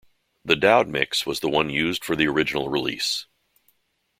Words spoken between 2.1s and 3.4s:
the original release.